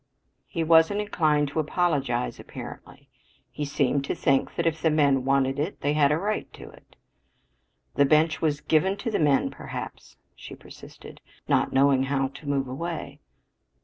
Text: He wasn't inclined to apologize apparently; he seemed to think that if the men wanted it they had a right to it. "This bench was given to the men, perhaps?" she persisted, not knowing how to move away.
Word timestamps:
He 0.47 0.63
wasn't 0.63 0.99
inclined 0.99 1.49
to 1.49 1.59
apologize 1.59 2.39
apparently; 2.39 3.07
he 3.51 3.63
seemed 3.65 4.03
to 4.05 4.15
think 4.15 4.55
that 4.55 4.65
if 4.65 4.81
the 4.81 4.89
men 4.89 5.25
wanted 5.25 5.59
it 5.59 5.81
they 5.81 5.93
had 5.93 6.11
a 6.11 6.17
right 6.17 6.51
to 6.53 6.71
it. 6.71 6.95
"This 7.93 8.07
bench 8.07 8.41
was 8.41 8.61
given 8.61 8.97
to 8.97 9.11
the 9.11 9.19
men, 9.19 9.51
perhaps?" 9.51 10.17
she 10.35 10.55
persisted, 10.55 11.21
not 11.47 11.71
knowing 11.71 12.05
how 12.05 12.29
to 12.29 12.49
move 12.49 12.67
away. 12.67 13.19